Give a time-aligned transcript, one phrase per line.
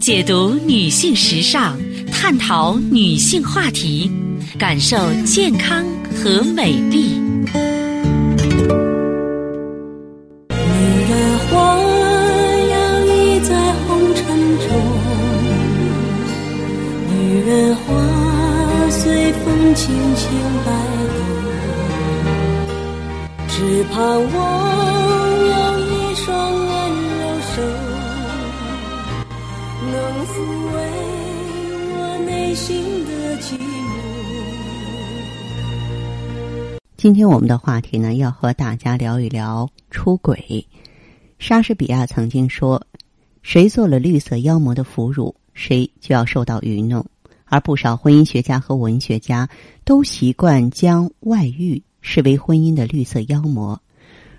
[0.00, 1.76] 解读女性时尚，
[2.10, 4.10] 探讨女性话题，
[4.58, 5.84] 感受健康
[6.16, 7.20] 和美丽。
[10.48, 10.64] 女
[11.06, 12.74] 人花摇
[13.04, 13.54] 曳在
[13.86, 14.24] 红尘
[14.58, 14.66] 中，
[17.10, 17.12] 女
[17.46, 17.92] 人花
[18.88, 20.30] 随风轻轻
[20.64, 20.72] 摆
[23.36, 24.00] 动，只盼
[24.32, 24.34] 望
[25.46, 26.68] 有一双温
[27.20, 27.22] 柔
[27.54, 27.60] 手，
[29.90, 30.32] 能抚
[30.72, 30.76] 慰
[31.92, 33.98] 我内心的寂寞。
[36.96, 40.66] 今天我们的话题呢，要和大家聊一聊出轨。
[41.38, 42.86] 莎士比亚曾经说
[43.42, 47.04] ：“谁做了绿色妖魔的俘虏，谁就要受到愚弄。”
[47.52, 49.48] 而不少婚姻学家和文学家
[49.84, 53.82] 都习惯将外遇视为婚姻的绿色妖魔。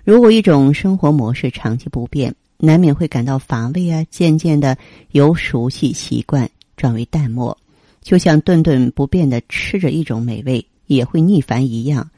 [0.02, 2.34] 如果一种生活模式长期不变，
[2.64, 4.78] 难免会感到乏味啊，渐渐的
[5.10, 7.58] 由熟悉习惯转为淡漠，
[8.00, 12.08] 就像顿顿不变的吃着一种美味也会腻烦一样。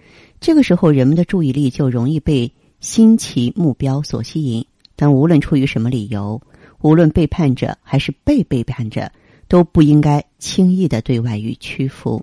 [0.40, 4.66] 这个时候，人们的注意力就容易被新奇目标所吸引。
[4.94, 6.42] 但无论出于什么理由，
[6.82, 9.10] 无论背叛者还是被背叛者，
[9.48, 12.22] 都不应该轻易的对外遇屈服。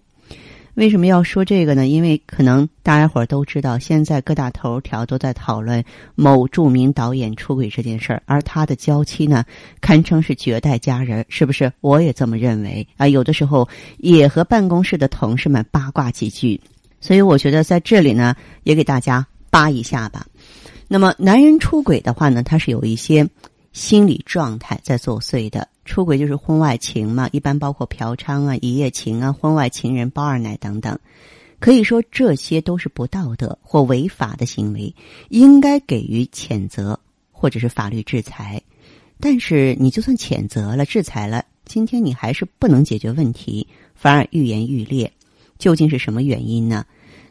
[0.76, 1.86] 为什么要说这个呢？
[1.86, 5.84] 因为可能大家伙都知道，现在各大头条都在讨论
[6.16, 9.44] 某著名导演出轨这件事儿，而他的娇妻呢，
[9.82, 11.72] 堪称是绝代佳人，是不是？
[11.82, 13.08] 我也这么认为啊。
[13.08, 16.60] 有的时候也和办公室的同事们八卦几句。
[17.02, 20.26] 所以我觉得在这里呢，也给大家扒一下吧。
[20.88, 23.28] 那么，男人出轨的话呢，他是有一些
[23.72, 25.68] 心理状态在作祟的。
[25.84, 30.98] 出轨就是婚外情嘛，一般包括嫖娼啊、一夜情啊、婚外情人、包二奶等等。
[31.60, 34.96] 可以说这些都是不道德或违法的行为，
[35.30, 37.00] 应该给予谴责
[37.32, 38.62] 或者是法律制裁。
[39.20, 45.12] 但是你就算谴责了、制裁了，今天你还是不能解决问题，反而愈演愈烈。
[45.60, 46.86] 究竟是什么原因呢？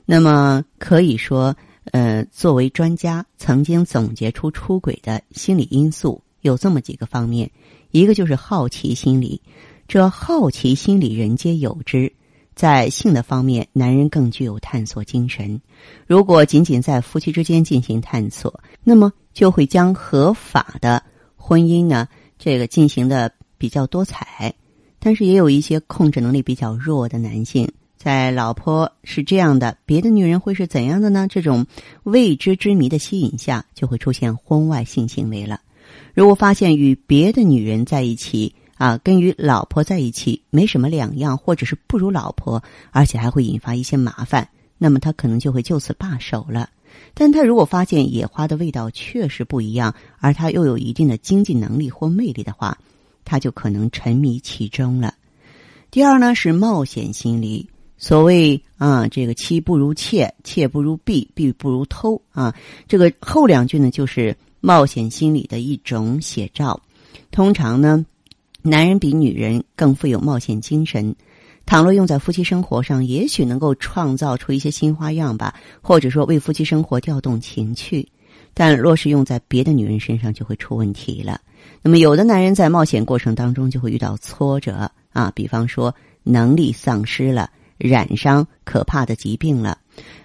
[0.06, 1.56] 那么可以说，
[1.90, 7.50] 呃，作为专家，曾经总结出出轨的心理因素有这么几个方面：
[7.90, 9.40] 一个就是好奇心理，
[9.88, 12.12] 这好奇心理人皆有之。
[12.54, 15.62] 在性的方面，男人更具有探索精神。
[16.06, 21.02] 如果仅仅在夫妻之间进行探索，那么就会将合法的
[21.36, 22.08] 婚姻呢，
[22.38, 24.54] 这个进行的比较多彩。
[24.98, 27.72] 但是也有一些控制能力比较弱的男性。
[27.96, 31.26] 在老婆是这样的，别的女人会是怎样的呢？
[31.30, 31.66] 这种
[32.02, 35.60] 未知之谜的吸引下，就会出现婚外性行为了。
[36.14, 46.70] 如果发现与别的女人在一起啊，跟与老婆在一起没什么两样，或者是不如老婆，而且还会引发一些麻烦，那么他可能就会就此罢手了。
[47.14, 52.78] 但他如果发现野花的味道确实不一样，而他又有一定的经济能力或魅力的话，
[53.24, 55.14] 他就可能沉迷其中了。
[55.90, 57.68] 第二呢，是冒险心理。
[57.96, 62.54] 所谓啊，这个妻不如妾，妾不如婢，婢不如偷啊。
[62.88, 66.80] 这个后两句呢，就是冒险心理的一种写照。
[67.30, 68.04] 通常呢，
[68.62, 71.14] 男人比女人更富有冒险精神。
[71.66, 78.08] 倘若用在夫妻生活上，也许能够创造出一些新花样吧，或者说为夫妻生活调动情趣。
[78.54, 81.40] 但若是用在别的女人身上，就会出问题了。
[81.82, 87.50] 那么，有的男人在冒险过程当中就会遇到挫折啊，比方说能力丧失了。
[87.78, 89.78] 染上可怕的疾病了，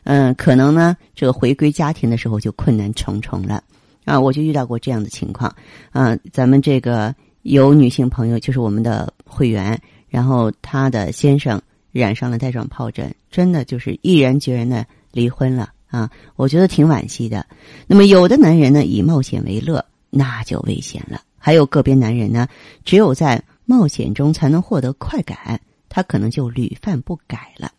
[0.03, 3.63] 嗯，可能呢，这个回归家庭的时候就困难重重了
[4.06, 4.20] 啊！
[4.20, 5.54] 我就遇到过这样的情况
[5.92, 6.16] 啊。
[6.32, 9.78] 咱们这个有女性朋友，就是我们的会员，
[10.08, 11.62] 然后她的先生
[11.92, 16.10] 染上了带状疱疹，真的就是毅然决然的离婚了啊！
[16.38, 17.46] 我觉得挺惋惜的。
[17.88, 22.48] 那么有的男人呢，以冒险为乐，那就危险了；还有个别男人呢，
[22.86, 25.60] 只有在冒险中才能获得快感。
[25.88, 27.72] 他可能就屡犯不改了。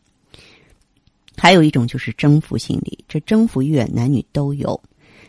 [1.36, 4.80] 还有一种就是征服心理，这征服欲男女都有。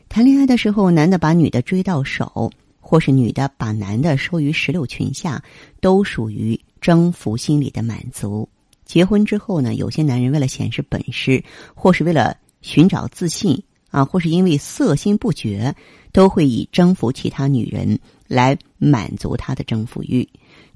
[0.10, 5.44] 谈恋爱的时候，男的把女的追到手，或是女的把男的收于石榴裙下，
[5.80, 8.48] 都属于征服心理的满足。
[8.86, 11.44] 结婚之后呢，有些男人为了显示本事，
[11.76, 13.62] 或是为了寻找自信
[13.92, 15.76] 啊，或是因为色心不绝，
[16.14, 20.28] 都会以征服其他女人来满足他的征服欲。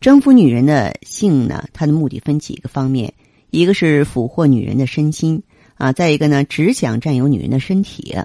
[0.02, 3.14] 征服女人的性呢，它的目的分几个方面，
[3.50, 5.42] 一个是俘获女人的身心
[5.76, 8.16] 啊，再一个呢，只想占有女人的身体。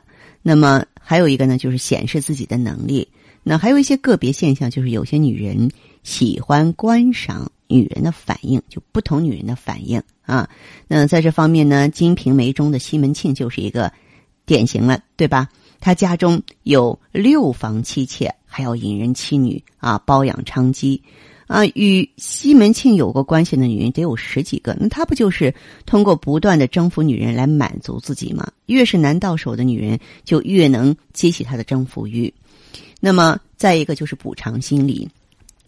[0.48, 3.08] 那么还有一个呢，就是显示自己的能力。
[3.42, 5.72] 那还有一些个别现象，就是有些女人
[6.04, 10.48] 喜欢观赏女人的反应，就不同女人的反应啊。
[10.86, 13.92] 那在这方面呢，《金瓶梅》中的西门庆就是一个
[14.44, 15.48] 典型了，对吧？
[15.80, 21.00] 他家中有六房妻妾，还要引人妻女啊，包养娼妓。
[21.46, 25.54] 啊，与西门庆有过关系的女人得有十几个，那他不就是
[25.84, 28.50] 通过不断的征服女人来满足自己吗？
[28.66, 32.32] 越是难到手的女人，就越能激起他的征服欲。
[32.98, 35.08] 那么，再一个就是补偿心理。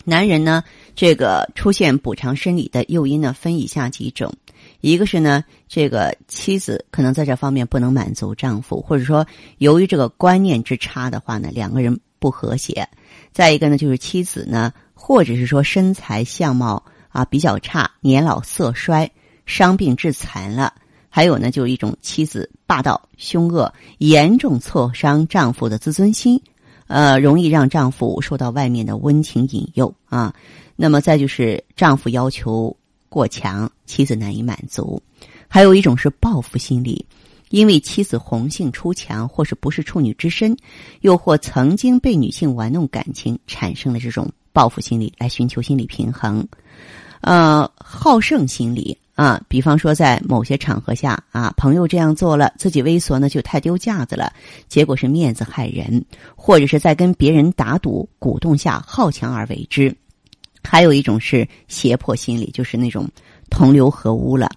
[0.05, 0.65] 男人呢，
[0.97, 4.33] 这个出现补偿生理的诱因呢，分以下几种：
[4.81, 9.27] 一个是呢，这个妻子可能在这方面不能满足丈夫，或者说
[9.59, 12.85] 由于这个观念之差的话呢，两个人不和谐；
[13.33, 19.11] 再一个呢，就是妻子呢，或者是说身材相貌啊比较差，年老色衰，
[19.47, 20.73] 伤病致残了；
[21.09, 26.41] 还有呢，就是一种妻子霸道凶恶，严重挫伤丈夫的自尊心。
[26.87, 30.35] 呃，容易让丈夫受到外面的温情引诱啊。
[30.75, 32.75] 那么再就是丈夫要求
[33.11, 35.03] 过强，妻子难以满足。
[35.49, 37.05] 还有一种是报复心理，
[37.51, 40.57] 因为妻子红杏出墙，或是不是处女之身，
[41.01, 46.47] 又或曾经被女性玩弄感情，产生了这种报复心理，来寻求心理平衡。
[47.21, 48.97] 呃，好胜心理。
[49.15, 54.33] 啊，比方说在某些场合下啊，朋友这样做了，自己猥琐呢就太丢架子了，
[54.69, 56.01] 结果是面子害人；
[56.37, 59.93] 或者是在跟别人打赌鼓动下好强而为之。
[60.63, 63.09] 还有一种是胁迫心理，就是那种
[63.51, 64.49] 同流合污了。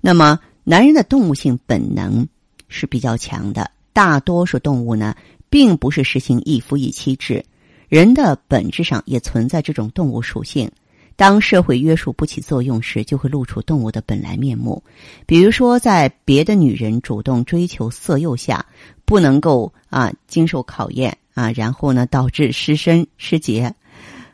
[0.00, 2.28] 那么，男人的动物性本能
[2.68, 5.16] 是比较强的，大多数动物呢
[5.48, 7.44] 并不是实行一夫一妻制，
[7.88, 10.70] 人的本质上也存在这种动物属性。
[11.16, 14.80] 当社会约束不起作用时，就会露出动物的本来面目。
[15.26, 18.64] 比如说，在别的女人主动追求色诱下，
[19.04, 23.74] 不能够啊经受考验啊，然后呢导致失身失节。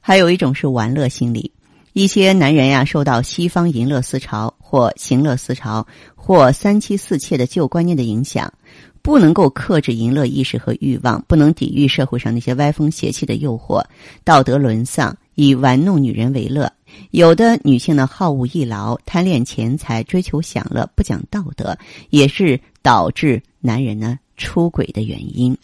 [0.02, 1.50] 还有一种是玩乐心理，
[1.94, 5.86] 一些男人呀受到西方淫乐思潮或行乐思潮
[6.16, 8.52] 或三妻四妾的旧观念的影响，
[9.00, 13.80] 不能够克制淫乐意识和欲望，不能抵御社会上那些歪风邪气的诱惑，
[14.24, 16.72] 道德沦丧，以玩弄女人为乐。
[17.12, 21.78] 有的女性呢，好恶易劳，贪恋钱财，追求享乐，不讲道德，
[22.10, 25.56] 也是导致男人呢出轨的原因。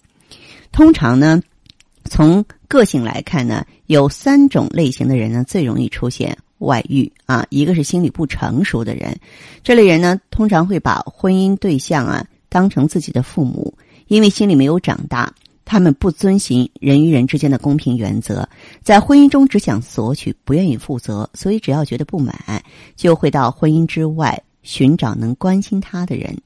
[0.71, 1.43] 通常呢，
[2.05, 7.47] 从个性来看呢，有三种类型的人呢最容易出现外遇啊。
[7.51, 9.19] 一个是心理不成熟的人，
[9.63, 13.73] 这类人呢通常会把婚姻对象啊当成自己的父母，
[14.09, 15.33] 因为心里没有长大。
[15.65, 18.47] 他们不遵循人与人之间的公平原则，
[18.83, 22.35] 在婚姻中只想索取，不愿意负责，所以只要觉得不满，
[22.97, 26.37] 就会到婚姻之外寻找能关心他的人。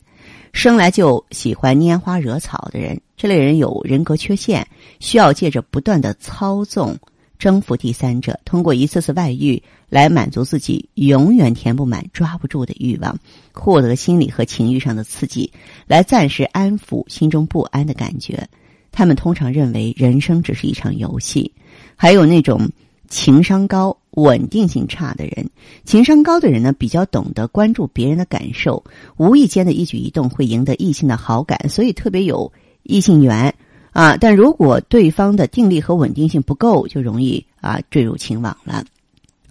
[0.53, 4.65] 生来就喜欢拈花惹草的人，这类人有人格缺陷，
[5.01, 6.97] 需要借着不断的操纵、
[7.39, 13.19] 征服第三者，通过一次次外遇来满足自己永远填不满、抓不住的欲望，
[13.53, 15.53] 获得心理和情欲上的刺激，
[15.87, 18.49] 来暂时安抚心中不安的感觉。
[18.91, 21.53] 他们通常认为人生只是一场游戏，
[21.95, 22.71] 还有那种
[23.09, 25.51] 情商高、稳定性差的人。
[25.85, 28.83] 情商高的人呢，比较懂得关注别人的感受，
[29.19, 32.51] 无意间的一举一动会赢得异性的好感，所以特别有
[32.85, 33.55] 异性缘
[33.97, 34.17] 啊。
[34.17, 38.85] 但如果对方的定力和稳定性不够，就容易啊坠入情网了。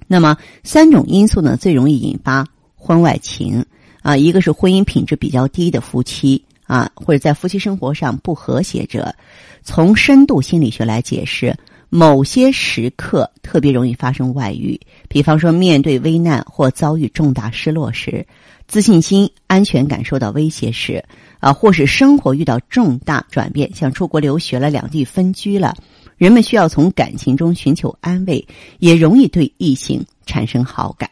[0.08, 2.46] 那么三种因素呢，最容易引发
[2.76, 3.66] 婚外情
[4.02, 6.44] 啊，一个是婚姻品质比较低的夫妻。
[6.68, 9.14] 啊，或者在夫妻生活上不和谐者，
[9.62, 11.56] 从深度心理学来解释，
[11.90, 14.82] 某些时刻特别容易发生外遇。
[15.08, 18.26] 比方说，面对危难或遭遇重大失落时，
[18.68, 21.06] 自信心、安全感受到威胁时，
[21.46, 25.76] 啊，或是生活遇到重大转变，像出国留学了、两地分居了，
[26.18, 28.44] 人们需要从感情中寻求安慰，
[28.80, 31.08] 也容易对异性产生好感。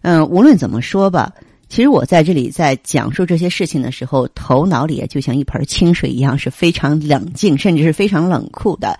[0.00, 1.30] 嗯，无论怎么说吧。
[1.70, 8.98] 其实我在这里在讲述这些事情的时候，头脑里就像一盆清水一样，是非常冷静，甚至是非常冷酷的。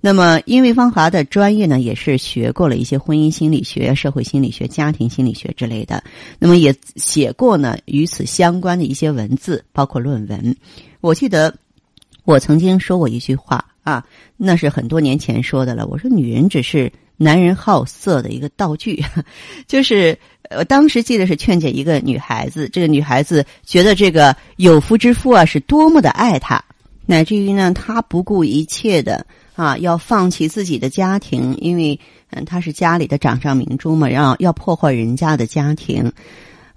[0.00, 6.02] 那么，因为芳华的专业呢，也是学过了一些婚姻心理学、社会心理学、家庭心理学之类的。
[6.38, 10.56] 那么，也写过呢与此相关的一些文字，包括论文。
[11.00, 11.52] 我记得
[12.24, 15.88] 我曾经说过一句话啊，那是很多年前说的了。
[15.88, 16.92] 我说，女人只是。
[17.16, 19.04] 男人好色的一个道具，
[19.68, 20.18] 就是
[20.56, 26.62] 我当时记得是劝解一个女孩子，这个女孩子觉得这个有夫之妇啊是多么的爱她，
[27.06, 31.98] 乃至于呢，她不顾一切的啊要放弃自己的家庭，因为
[32.30, 36.12] 嗯她是家里的掌上明珠嘛，然后要破坏人家的家庭。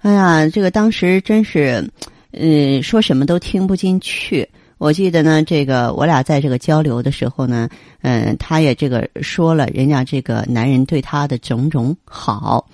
[0.02, 1.90] 哎呀，这个当时真是，
[2.30, 4.48] 嗯，说什么都听不进去。
[4.78, 7.68] 我记得呢，这个我俩在这个交流的时候呢，
[8.02, 12.68] 嗯，他也这个说了人家这个男人对他的种种好，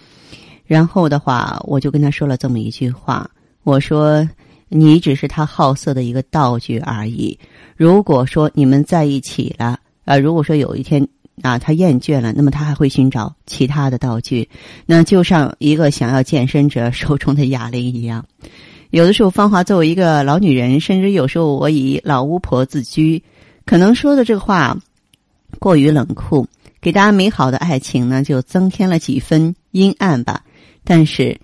[0.66, 3.30] 然后的话，我就跟他说了这么一句话，
[3.62, 4.28] 我说
[4.68, 7.38] 你只是他好色的一个道具而已。
[7.76, 11.06] 如果说你们在一起了，啊，如果说有一天
[11.42, 14.49] 啊，他厌倦了，那么他还会寻找其他的道具，
[14.87, 18.26] 那就像一个想要健身者手中的哑铃一样。
[18.92, 23.22] 有的时候，芳华作为一个老女人，甚至有时候我以老巫婆自居，
[23.64, 24.78] 可能说的这话
[25.58, 26.46] 过于冷酷，
[26.78, 30.44] 给大家美好的爱情呢就增添了几分阴暗吧。
[30.84, 31.40] 但是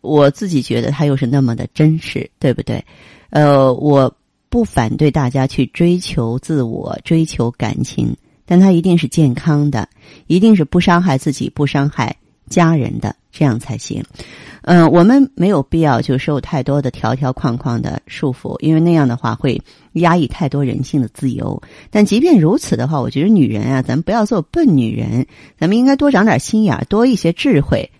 [0.00, 2.84] 我自己觉得它又是那么的真实，对不对？
[3.30, 4.12] 呃，我
[4.48, 8.16] 不反对大家去追求自我、追求感情。
[8.44, 9.88] 但它一定是健康的，
[10.26, 12.16] 一定是不伤害自己、不伤害
[12.48, 14.02] 家人的，这样才行。
[14.62, 19.60] 嗯，我们没有必要就受太多的条条框框的束缚，因为那样的话会
[19.94, 21.62] 压抑太多人性的自由。
[21.90, 25.26] 但即便如此的话，我觉得女人啊，咱们不要做笨女人，
[25.58, 27.90] 咱们应该多长点心眼，多一些智慧。